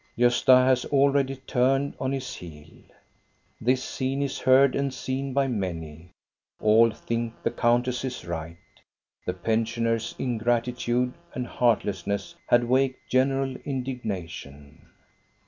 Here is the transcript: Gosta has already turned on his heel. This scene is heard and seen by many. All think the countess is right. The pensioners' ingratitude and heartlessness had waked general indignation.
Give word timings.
Gosta 0.17 0.65
has 0.65 0.83
already 0.85 1.35
turned 1.35 1.93
on 1.99 2.11
his 2.11 2.33
heel. 2.33 2.71
This 3.61 3.83
scene 3.83 4.23
is 4.23 4.39
heard 4.39 4.73
and 4.75 4.91
seen 4.91 5.31
by 5.31 5.47
many. 5.47 6.09
All 6.59 6.89
think 6.89 7.35
the 7.43 7.51
countess 7.51 8.03
is 8.03 8.25
right. 8.25 8.57
The 9.27 9.35
pensioners' 9.35 10.15
ingratitude 10.17 11.13
and 11.35 11.45
heartlessness 11.45 12.33
had 12.47 12.63
waked 12.63 13.11
general 13.11 13.55
indignation. 13.57 14.89